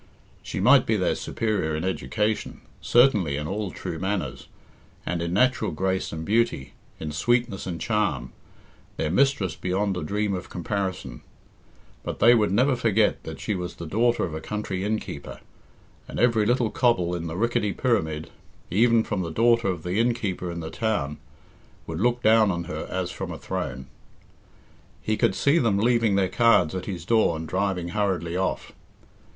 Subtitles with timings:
[0.41, 4.47] She might be their superior in education, certainly in all true manners,
[5.05, 8.33] and in natural grace and beauty, in sweetness and charm,
[8.97, 11.21] their mistress beyond a dream of comparison.
[12.01, 15.39] But they would never forget that she was the daughter of a country innkeeper,
[16.07, 18.31] and every little cobble in the rickety pyramid,
[18.71, 21.19] even from the daughter of the innkeeper in the town,
[21.85, 23.85] would look down on her as from a throne.
[24.99, 28.71] He could see them leaving their cards at his door and driving hurriedly off.